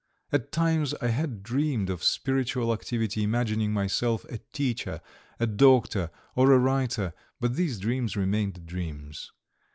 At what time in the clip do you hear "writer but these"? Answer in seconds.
6.57-7.77